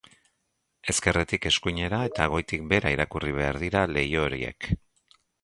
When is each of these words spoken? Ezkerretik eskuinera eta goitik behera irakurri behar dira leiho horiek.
Ezkerretik 0.93 1.45
eskuinera 1.49 1.99
eta 2.11 2.25
goitik 2.37 2.65
behera 2.73 2.95
irakurri 2.97 3.37
behar 3.37 3.61
dira 3.67 3.85
leiho 3.93 4.27
horiek. 4.31 4.73